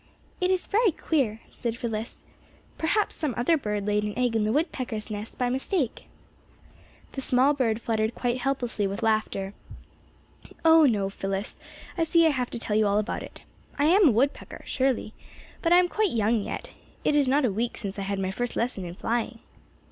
"It 0.39 0.49
is 0.49 0.65
very 0.65 0.91
queer," 0.91 1.41
said 1.51 1.77
Phyllis. 1.77 2.25
"Perhaps 2.79 3.13
some 3.13 3.35
other 3.37 3.55
bird 3.55 3.85
laid 3.85 4.01
an 4.03 4.17
egg 4.17 4.35
in 4.35 4.45
the 4.45 4.51
woodpeckers' 4.51 5.11
nest 5.11 5.37
by 5.37 5.47
mistake." 5.47 6.07
The 7.11 7.21
small 7.21 7.53
bird 7.53 7.79
fluttered 7.79 8.15
quite 8.15 8.39
helplessly 8.39 8.87
with 8.87 9.03
laughter. 9.03 9.53
"Oh, 10.65 10.87
no, 10.87 11.11
Phyllis, 11.11 11.55
I 11.99 12.03
see 12.03 12.25
I 12.25 12.31
have 12.31 12.49
to 12.49 12.57
tell 12.57 12.75
you 12.75 12.87
all 12.87 12.97
about 12.97 13.21
it. 13.21 13.43
I 13.77 13.85
am 13.85 14.07
a 14.07 14.11
woodpecker, 14.11 14.63
surely. 14.65 15.13
But 15.61 15.71
I 15.71 15.77
am 15.77 15.87
quite 15.87 16.09
young 16.09 16.41
yet. 16.41 16.71
It 17.03 17.15
is 17.15 17.27
not 17.27 17.45
a 17.45 17.51
week 17.53 17.77
since 17.77 17.99
I 17.99 18.01
had 18.01 18.17
my 18.17 18.31
first 18.31 18.55
lesson 18.55 18.83
in 18.85 18.95
flying." 18.95 19.37